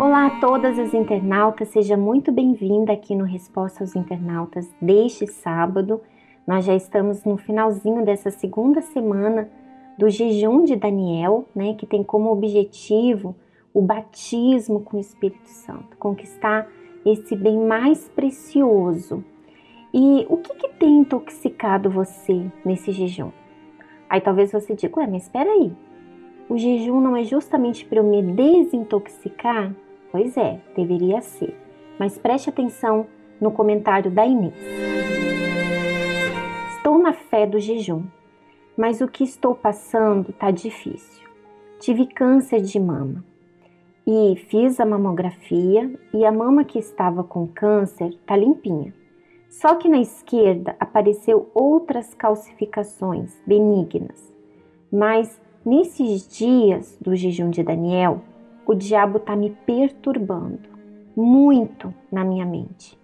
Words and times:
Olá 0.00 0.28
a 0.28 0.40
todas 0.40 0.78
as 0.78 0.94
internautas, 0.94 1.68
seja 1.68 1.94
muito 1.94 2.32
bem-vinda 2.32 2.94
aqui 2.94 3.14
no 3.14 3.24
Resposta 3.24 3.84
aos 3.84 3.94
Internautas 3.94 4.74
deste 4.80 5.26
sábado. 5.26 6.00
Nós 6.46 6.64
já 6.64 6.74
estamos 6.74 7.22
no 7.24 7.36
finalzinho 7.36 8.02
dessa 8.02 8.30
segunda 8.30 8.80
semana 8.80 9.50
do 9.98 10.08
jejum 10.08 10.64
de 10.64 10.74
Daniel, 10.74 11.46
né, 11.54 11.74
que 11.74 11.84
tem 11.84 12.02
como 12.02 12.32
objetivo 12.32 13.36
o 13.74 13.82
batismo 13.82 14.80
com 14.80 14.96
o 14.96 15.00
Espírito 15.00 15.48
Santo, 15.48 15.98
conquistar 15.98 16.66
esse 17.04 17.36
bem 17.36 17.58
mais 17.58 18.08
precioso. 18.08 19.22
E 19.96 20.26
o 20.28 20.38
que, 20.38 20.52
que 20.56 20.68
tem 20.70 20.98
intoxicado 20.98 21.88
você 21.88 22.50
nesse 22.64 22.90
jejum? 22.90 23.30
Aí 24.10 24.20
talvez 24.20 24.50
você 24.50 24.74
diga, 24.74 24.98
ué, 24.98 25.06
mas 25.06 25.22
espera 25.22 25.48
aí, 25.48 25.72
o 26.48 26.58
jejum 26.58 27.00
não 27.00 27.16
é 27.16 27.22
justamente 27.22 27.84
para 27.84 27.98
eu 27.98 28.02
me 28.02 28.20
desintoxicar? 28.20 29.72
Pois 30.10 30.36
é, 30.36 30.60
deveria 30.74 31.20
ser. 31.20 31.56
Mas 31.96 32.18
preste 32.18 32.50
atenção 32.50 33.06
no 33.40 33.52
comentário 33.52 34.10
da 34.10 34.26
Inês. 34.26 34.52
Estou 36.76 36.98
na 36.98 37.12
fé 37.12 37.46
do 37.46 37.60
jejum, 37.60 38.02
mas 38.76 39.00
o 39.00 39.06
que 39.06 39.22
estou 39.22 39.54
passando 39.54 40.30
está 40.30 40.50
difícil. 40.50 41.24
Tive 41.78 42.06
câncer 42.06 42.60
de 42.60 42.80
mama 42.80 43.24
e 44.04 44.34
fiz 44.48 44.80
a 44.80 44.84
mamografia 44.84 45.88
e 46.12 46.26
a 46.26 46.32
mama 46.32 46.64
que 46.64 46.80
estava 46.80 47.22
com 47.22 47.46
câncer 47.46 48.08
está 48.08 48.36
limpinha. 48.36 48.92
Só 49.60 49.76
que 49.76 49.88
na 49.88 50.00
esquerda 50.00 50.74
apareceu 50.80 51.48
outras 51.54 52.12
calcificações 52.12 53.40
benignas. 53.46 54.34
Mas 54.92 55.40
nesses 55.64 56.26
dias 56.26 56.98
do 57.00 57.14
jejum 57.14 57.50
de 57.50 57.62
Daniel, 57.62 58.20
o 58.66 58.74
diabo 58.74 59.18
está 59.18 59.36
me 59.36 59.50
perturbando 59.64 60.68
muito 61.16 61.94
na 62.10 62.24
minha 62.24 62.44
mente. 62.44 62.98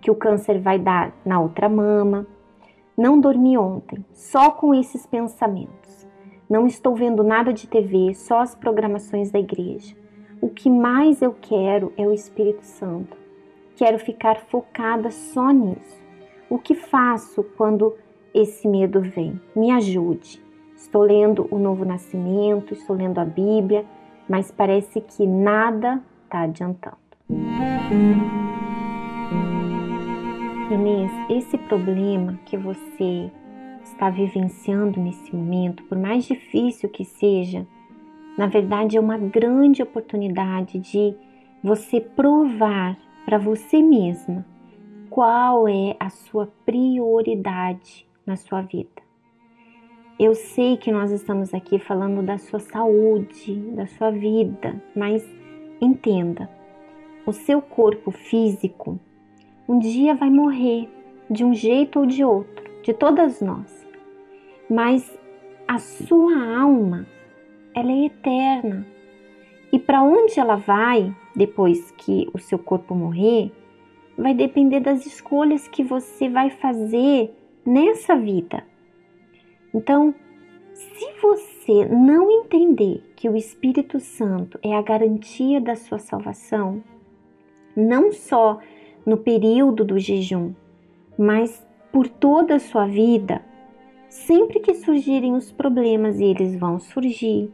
Que 0.00 0.08
o 0.08 0.14
câncer 0.14 0.60
vai 0.60 0.78
dar 0.78 1.12
na 1.24 1.40
outra 1.40 1.68
mama. 1.68 2.24
Não 2.96 3.20
dormi 3.20 3.58
ontem, 3.58 4.04
só 4.12 4.52
com 4.52 4.72
esses 4.72 5.04
pensamentos. 5.06 6.06
Não 6.48 6.68
estou 6.68 6.94
vendo 6.94 7.24
nada 7.24 7.52
de 7.52 7.66
TV, 7.66 8.14
só 8.14 8.38
as 8.38 8.54
programações 8.54 9.32
da 9.32 9.40
igreja. 9.40 9.96
O 10.40 10.48
que 10.48 10.70
mais 10.70 11.20
eu 11.20 11.34
quero 11.38 11.92
é 11.96 12.06
o 12.06 12.12
Espírito 12.12 12.64
Santo. 12.64 13.25
Quero 13.76 13.98
ficar 13.98 14.36
focada 14.36 15.10
só 15.10 15.50
nisso. 15.50 16.02
O 16.48 16.58
que 16.58 16.74
faço 16.74 17.44
quando 17.58 17.94
esse 18.32 18.66
medo 18.66 19.02
vem? 19.02 19.38
Me 19.54 19.70
ajude. 19.70 20.42
Estou 20.74 21.02
lendo 21.02 21.46
o 21.50 21.58
Novo 21.58 21.84
Nascimento, 21.84 22.72
estou 22.72 22.96
lendo 22.96 23.18
a 23.18 23.24
Bíblia, 23.24 23.84
mas 24.26 24.50
parece 24.50 25.02
que 25.02 25.26
nada 25.26 26.02
está 26.24 26.40
adiantando. 26.40 26.96
Inês, 30.70 31.12
esse 31.28 31.58
problema 31.58 32.40
que 32.46 32.56
você 32.56 33.30
está 33.84 34.08
vivenciando 34.08 34.98
nesse 34.98 35.36
momento, 35.36 35.82
por 35.84 35.98
mais 35.98 36.24
difícil 36.24 36.88
que 36.88 37.04
seja, 37.04 37.66
na 38.38 38.46
verdade 38.46 38.96
é 38.96 39.00
uma 39.00 39.18
grande 39.18 39.82
oportunidade 39.82 40.78
de 40.78 41.14
você 41.62 42.00
provar 42.00 42.96
para 43.26 43.38
você 43.38 43.82
mesma 43.82 44.46
qual 45.10 45.66
é 45.66 45.96
a 45.98 46.08
sua 46.08 46.46
prioridade 46.64 48.06
na 48.24 48.36
sua 48.36 48.62
vida. 48.62 49.04
Eu 50.18 50.34
sei 50.34 50.76
que 50.76 50.92
nós 50.92 51.10
estamos 51.10 51.52
aqui 51.52 51.78
falando 51.78 52.22
da 52.22 52.38
sua 52.38 52.60
saúde, 52.60 53.54
da 53.72 53.86
sua 53.86 54.10
vida, 54.10 54.80
mas 54.94 55.22
entenda, 55.80 56.48
o 57.26 57.32
seu 57.32 57.60
corpo 57.60 58.10
físico 58.10 58.98
um 59.68 59.80
dia 59.80 60.14
vai 60.14 60.30
morrer 60.30 60.88
de 61.28 61.44
um 61.44 61.52
jeito 61.52 61.98
ou 61.98 62.06
de 62.06 62.22
outro, 62.24 62.64
de 62.84 62.94
todas 62.94 63.40
nós. 63.40 63.86
Mas 64.70 65.18
a 65.66 65.78
sua 65.78 66.60
alma, 66.60 67.04
ela 67.74 67.90
é 67.90 68.06
eterna. 68.06 68.86
E 69.76 69.78
para 69.78 70.02
onde 70.02 70.40
ela 70.40 70.56
vai 70.56 71.14
depois 71.34 71.90
que 71.90 72.26
o 72.32 72.38
seu 72.38 72.58
corpo 72.58 72.94
morrer, 72.94 73.52
vai 74.16 74.32
depender 74.32 74.80
das 74.80 75.04
escolhas 75.04 75.68
que 75.68 75.84
você 75.84 76.30
vai 76.30 76.48
fazer 76.48 77.30
nessa 77.62 78.16
vida. 78.16 78.64
Então, 79.74 80.14
se 80.72 81.06
você 81.20 81.84
não 81.84 82.30
entender 82.30 83.02
que 83.14 83.28
o 83.28 83.36
Espírito 83.36 84.00
Santo 84.00 84.58
é 84.62 84.74
a 84.74 84.80
garantia 84.80 85.60
da 85.60 85.76
sua 85.76 85.98
salvação, 85.98 86.82
não 87.76 88.10
só 88.12 88.58
no 89.04 89.18
período 89.18 89.84
do 89.84 89.98
jejum, 89.98 90.54
mas 91.18 91.62
por 91.92 92.08
toda 92.08 92.54
a 92.54 92.60
sua 92.60 92.86
vida, 92.86 93.44
sempre 94.08 94.58
que 94.58 94.72
surgirem 94.72 95.34
os 95.34 95.52
problemas, 95.52 96.18
e 96.18 96.24
eles 96.24 96.58
vão 96.58 96.78
surgir, 96.78 97.52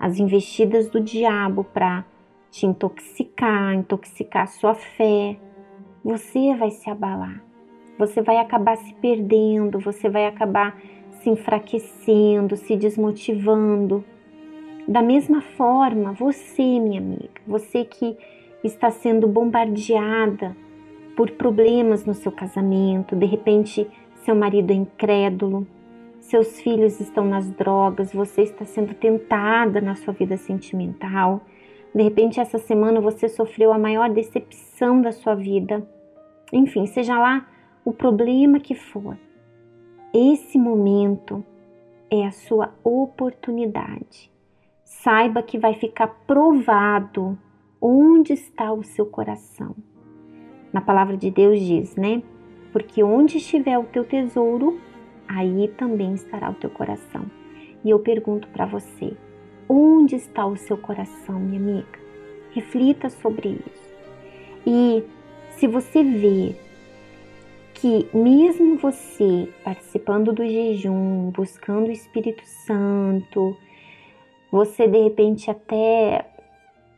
as 0.00 0.18
investidas 0.18 0.88
do 0.88 0.98
diabo 0.98 1.62
para 1.62 2.06
te 2.50 2.64
intoxicar, 2.64 3.74
intoxicar 3.74 4.48
sua 4.48 4.74
fé, 4.74 5.36
você 6.02 6.54
vai 6.56 6.70
se 6.70 6.88
abalar. 6.88 7.44
Você 7.98 8.22
vai 8.22 8.38
acabar 8.38 8.78
se 8.78 8.94
perdendo, 8.94 9.78
você 9.78 10.08
vai 10.08 10.24
acabar 10.24 10.80
se 11.20 11.28
enfraquecendo, 11.28 12.56
se 12.56 12.74
desmotivando. 12.76 14.02
Da 14.88 15.02
mesma 15.02 15.42
forma, 15.42 16.12
você, 16.12 16.80
minha 16.80 16.98
amiga, 16.98 17.28
você 17.46 17.84
que 17.84 18.16
está 18.64 18.90
sendo 18.90 19.28
bombardeada 19.28 20.56
por 21.14 21.30
problemas 21.32 22.06
no 22.06 22.14
seu 22.14 22.32
casamento, 22.32 23.14
de 23.14 23.26
repente 23.26 23.86
seu 24.24 24.34
marido 24.34 24.70
é 24.70 24.74
incrédulo, 24.74 25.66
seus 26.20 26.60
filhos 26.60 27.00
estão 27.00 27.24
nas 27.24 27.50
drogas, 27.50 28.12
você 28.12 28.42
está 28.42 28.64
sendo 28.64 28.94
tentada 28.94 29.80
na 29.80 29.94
sua 29.94 30.12
vida 30.12 30.36
sentimental. 30.36 31.40
De 31.94 32.02
repente, 32.02 32.38
essa 32.38 32.58
semana 32.58 33.00
você 33.00 33.28
sofreu 33.28 33.72
a 33.72 33.78
maior 33.78 34.08
decepção 34.10 35.00
da 35.00 35.10
sua 35.10 35.34
vida. 35.34 35.86
Enfim, 36.52 36.86
seja 36.86 37.18
lá 37.18 37.48
o 37.84 37.92
problema 37.92 38.60
que 38.60 38.74
for, 38.74 39.16
esse 40.12 40.58
momento 40.58 41.44
é 42.10 42.26
a 42.26 42.30
sua 42.30 42.74
oportunidade. 42.84 44.30
Saiba 44.84 45.42
que 45.42 45.58
vai 45.58 45.74
ficar 45.74 46.08
provado 46.26 47.38
onde 47.80 48.32
está 48.32 48.72
o 48.72 48.82
seu 48.82 49.06
coração. 49.06 49.74
Na 50.72 50.80
palavra 50.80 51.16
de 51.16 51.30
Deus 51.30 51.60
diz, 51.60 51.96
né? 51.96 52.22
Porque 52.72 53.02
onde 53.02 53.38
estiver 53.38 53.78
o 53.78 53.84
teu 53.84 54.04
tesouro, 54.04 54.80
aí 55.30 55.68
também 55.76 56.14
estará 56.14 56.50
o 56.50 56.54
teu 56.54 56.68
coração. 56.70 57.24
E 57.84 57.90
eu 57.90 58.00
pergunto 58.00 58.48
para 58.48 58.66
você: 58.66 59.16
onde 59.68 60.16
está 60.16 60.44
o 60.44 60.56
seu 60.56 60.76
coração, 60.76 61.38
minha 61.38 61.60
amiga? 61.60 62.00
Reflita 62.50 63.08
sobre 63.08 63.60
isso. 63.64 63.90
E 64.66 65.04
se 65.52 65.68
você 65.68 66.02
vê 66.02 66.56
que 67.74 68.08
mesmo 68.12 68.76
você 68.76 69.48
participando 69.64 70.32
do 70.32 70.44
jejum, 70.44 71.30
buscando 71.30 71.88
o 71.88 71.92
Espírito 71.92 72.44
Santo, 72.44 73.56
você 74.50 74.88
de 74.88 74.98
repente 74.98 75.48
até, 75.50 76.26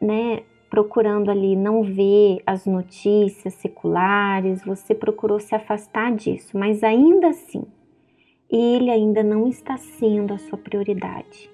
né, 0.00 0.42
procurando 0.70 1.30
ali 1.30 1.54
não 1.54 1.82
ver 1.82 2.42
as 2.46 2.64
notícias 2.64 3.54
seculares, 3.54 4.64
você 4.64 4.94
procurou 4.94 5.38
se 5.38 5.54
afastar 5.54 6.10
disso, 6.12 6.56
mas 6.56 6.82
ainda 6.82 7.28
assim, 7.28 7.62
ele 8.52 8.90
ainda 8.90 9.22
não 9.22 9.48
está 9.48 9.76
sendo 9.76 10.34
a 10.34 10.38
sua 10.38 10.58
prioridade. 10.58 11.50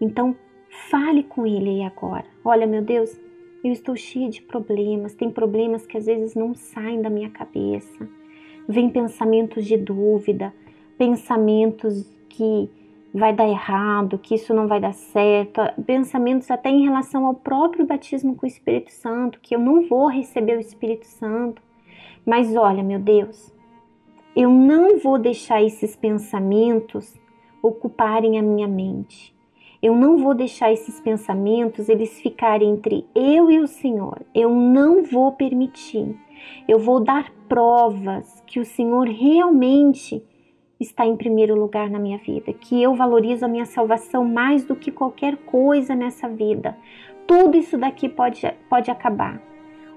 Então, 0.00 0.36
fale 0.90 1.22
com 1.22 1.46
ele 1.46 1.70
aí 1.70 1.82
agora. 1.84 2.26
Olha, 2.44 2.66
meu 2.66 2.82
Deus, 2.82 3.18
eu 3.64 3.72
estou 3.72 3.96
cheia 3.96 4.28
de 4.28 4.42
problemas, 4.42 5.14
tem 5.14 5.30
problemas 5.30 5.86
que 5.86 5.96
às 5.96 6.06
vezes 6.06 6.34
não 6.34 6.54
saem 6.54 7.00
da 7.00 7.08
minha 7.08 7.30
cabeça 7.30 8.06
vem 8.68 8.90
pensamentos 8.90 9.64
de 9.64 9.76
dúvida, 9.76 10.52
pensamentos 10.98 12.04
que 12.28 12.68
vai 13.14 13.32
dar 13.32 13.48
errado, 13.48 14.18
que 14.18 14.34
isso 14.34 14.52
não 14.52 14.66
vai 14.66 14.80
dar 14.80 14.92
certo, 14.92 15.60
pensamentos 15.86 16.50
até 16.50 16.68
em 16.68 16.84
relação 16.84 17.26
ao 17.26 17.34
próprio 17.34 17.86
batismo 17.86 18.34
com 18.34 18.44
o 18.44 18.48
Espírito 18.48 18.90
Santo, 18.92 19.40
que 19.40 19.54
eu 19.54 19.58
não 19.58 19.86
vou 19.88 20.08
receber 20.08 20.56
o 20.56 20.60
Espírito 20.60 21.06
Santo. 21.06 21.62
Mas 22.26 22.54
olha, 22.56 22.82
meu 22.82 22.98
Deus, 22.98 23.54
eu 24.36 24.50
não 24.50 24.98
vou 24.98 25.18
deixar 25.18 25.62
esses 25.62 25.96
pensamentos 25.96 27.18
ocuparem 27.62 28.38
a 28.38 28.42
minha 28.42 28.68
mente. 28.68 29.34
Eu 29.82 29.96
não 29.96 30.18
vou 30.18 30.34
deixar 30.34 30.70
esses 30.70 31.00
pensamentos 31.00 31.88
eles 31.88 32.20
ficarem 32.20 32.68
entre 32.70 33.06
eu 33.14 33.50
e 33.50 33.58
o 33.58 33.66
Senhor. 33.66 34.20
Eu 34.34 34.50
não 34.54 35.02
vou 35.02 35.32
permitir. 35.32 36.14
Eu 36.68 36.78
vou 36.78 37.00
dar 37.00 37.32
provas 37.48 38.42
que 38.46 38.60
o 38.60 38.64
Senhor 38.64 39.08
realmente 39.08 40.22
está 40.78 41.06
em 41.06 41.16
primeiro 41.16 41.58
lugar 41.58 41.88
na 41.88 41.98
minha 41.98 42.18
vida, 42.18 42.52
que 42.52 42.82
eu 42.82 42.94
valorizo 42.94 43.46
a 43.46 43.48
minha 43.48 43.64
salvação 43.64 44.22
mais 44.22 44.64
do 44.64 44.76
que 44.76 44.90
qualquer 44.90 45.38
coisa 45.38 45.94
nessa 45.94 46.28
vida. 46.28 46.76
Tudo 47.26 47.56
isso 47.56 47.78
daqui 47.78 48.06
pode, 48.06 48.42
pode 48.68 48.90
acabar. 48.90 49.40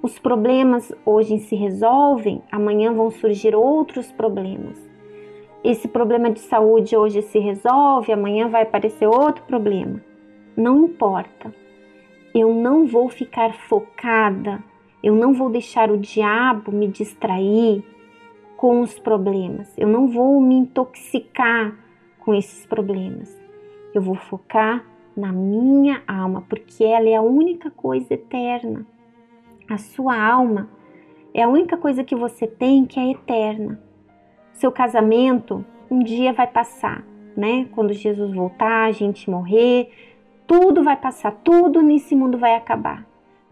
Os 0.02 0.18
problemas 0.18 0.94
hoje 1.06 1.40
se 1.40 1.58
resolvem, 1.58 2.42
amanhã 2.50 2.94
vão 2.94 3.12
surgir 3.12 3.54
outros 3.54 4.10
problemas. 4.12 4.78
Esse 5.62 5.90
problema 5.90 6.32
de 6.32 6.40
saúde 6.40 6.96
hoje 6.96 7.22
se 7.22 7.38
resolve, 7.38 8.14
amanhã 8.14 8.48
vai 8.48 8.62
aparecer 8.62 9.06
outro 9.06 9.44
problema. 9.44 10.02
Não 10.56 10.86
importa. 10.86 11.54
Eu 12.34 12.54
não 12.54 12.88
vou 12.88 13.10
ficar 13.10 13.54
focada, 13.54 14.64
eu 15.04 15.14
não 15.14 15.34
vou 15.34 15.50
deixar 15.50 15.92
o 15.92 15.98
diabo 15.98 16.72
me 16.72 16.88
distrair 16.88 17.84
com 18.56 18.80
os 18.80 18.98
problemas. 18.98 19.78
Eu 19.78 19.88
não 19.90 20.08
vou 20.08 20.40
me 20.40 20.56
intoxicar 20.56 21.76
com 22.20 22.34
esses 22.34 22.66
problemas. 22.66 23.38
Eu 23.94 24.02
vou 24.02 24.16
focar 24.16 24.86
na 25.16 25.34
minha 25.34 26.02
alma, 26.08 26.42
porque 26.48 26.86
ela 26.86 27.10
é 27.10 27.16
a 27.16 27.22
única 27.22 27.70
coisa 27.70 28.14
eterna. 28.14 28.86
A 29.70 29.78
sua 29.78 30.20
alma 30.20 30.68
é 31.32 31.44
a 31.44 31.48
única 31.48 31.78
coisa 31.78 32.04
que 32.04 32.16
você 32.16 32.48
tem 32.48 32.86
que 32.86 33.00
é 33.00 33.12
eterna. 33.12 33.80
Seu 34.52 34.72
casamento 34.72 35.64
um 35.92 36.00
dia 36.00 36.34
vai 36.34 36.48
passar, 36.48 37.04
né? 37.38 37.68
Quando 37.72 37.94
Jesus 37.94 38.34
voltar, 38.34 38.86
a 38.86 38.92
gente 38.92 39.30
morrer, 39.30 39.92
tudo 40.48 40.84
vai 40.84 40.98
passar, 40.98 41.32
tudo 41.44 41.84
nesse 41.84 42.16
mundo 42.16 42.36
vai 42.38 42.56
acabar. 42.56 43.06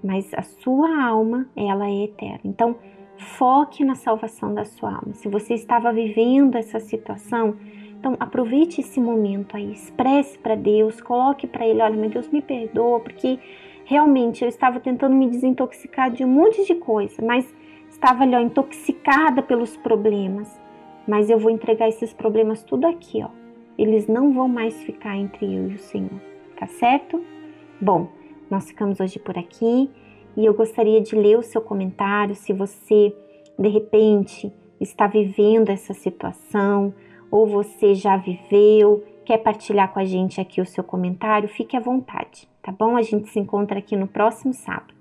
Mas 0.03 0.33
a 0.33 0.41
sua 0.41 1.03
alma, 1.03 1.47
ela 1.55 1.87
é 1.87 2.05
eterna. 2.05 2.41
Então, 2.45 2.75
foque 3.17 3.85
na 3.85 3.93
salvação 3.93 4.53
da 4.53 4.65
sua 4.65 4.95
alma. 4.95 5.13
Se 5.13 5.27
você 5.27 5.53
estava 5.53 5.93
vivendo 5.93 6.55
essa 6.55 6.79
situação, 6.79 7.55
então 7.99 8.15
aproveite 8.19 8.81
esse 8.81 8.99
momento 8.99 9.55
aí, 9.55 9.71
expresse 9.71 10.37
para 10.37 10.55
Deus, 10.55 10.99
coloque 11.01 11.45
para 11.45 11.65
Ele, 11.67 11.81
olha, 11.81 11.95
meu 11.95 12.09
Deus, 12.09 12.27
me 12.29 12.41
perdoa, 12.41 12.99
porque 12.99 13.39
realmente 13.87 14.43
eu 14.43 14.49
estava 14.49 14.81
tentando 14.81 15.15
me 15.15 15.29
desintoxicar 15.29 16.11
de 16.11 16.23
um 16.25 16.27
monte 16.27 16.65
de 16.65 16.75
coisa, 16.75 17.21
mas 17.25 17.47
estava 17.89 18.23
ali, 18.23 18.35
ó, 18.35 18.39
intoxicada 18.41 19.41
pelos 19.41 19.77
problemas. 19.77 20.59
Mas 21.07 21.29
eu 21.29 21.39
vou 21.39 21.49
entregar 21.49 21.87
esses 21.87 22.13
problemas 22.13 22.63
tudo 22.63 22.85
aqui, 22.85 23.23
ó. 23.23 23.29
Eles 23.77 24.05
não 24.05 24.33
vão 24.33 24.49
mais 24.49 24.83
ficar 24.83 25.15
entre 25.15 25.45
eu 25.45 25.71
e 25.71 25.75
o 25.75 25.79
Senhor, 25.79 26.19
tá 26.59 26.67
certo? 26.67 27.23
Bom, 27.79 28.09
nós 28.51 28.67
ficamos 28.67 28.99
hoje 28.99 29.19
por 29.19 29.37
aqui 29.37 29.89
e 30.35 30.45
eu 30.45 30.53
gostaria 30.53 30.99
de 30.99 31.15
ler 31.15 31.37
o 31.37 31.43
seu 31.43 31.61
comentário 31.61 32.35
se 32.35 32.51
você 32.51 33.15
de 33.57 33.69
repente 33.69 34.51
está 34.81 35.07
vivendo 35.07 35.69
essa 35.69 35.93
situação 35.93 36.93
ou 37.31 37.47
você 37.47 37.95
já 37.95 38.17
viveu, 38.17 39.01
quer 39.27 39.37
partilhar 39.37 39.91
com 39.91 39.99
a 39.99 40.05
gente 40.05 40.41
aqui 40.41 40.61
o 40.61 40.65
seu 40.65 40.83
comentário, 40.83 41.47
fique 41.49 41.77
à 41.77 41.79
vontade 41.79 42.47
tá 42.67 42.73
bom? 42.77 42.97
A 42.97 43.01
gente 43.01 43.29
se 43.29 43.39
encontra 43.39 43.79
aqui 43.79 43.95
no 43.95 44.07
próximo 44.07 44.53
sábado. 44.53 44.93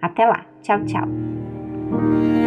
Até 0.00 0.26
lá. 0.26 0.44
Tchau, 0.60 0.84
tchau. 0.84 2.41